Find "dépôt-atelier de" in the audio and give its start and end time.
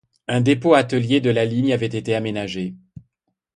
0.41-1.29